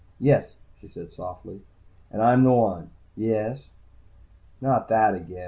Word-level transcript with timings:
"Yes," 0.19 0.55
she 0.79 0.87
said 0.87 1.13
softly. 1.13 1.61
"And 2.09 2.23
I'm 2.23 2.43
the 2.43 2.51
one?" 2.51 2.89
"Yes!" 3.15 3.67
"Not 4.59 4.87
that 4.87 5.13
again!" 5.13 5.39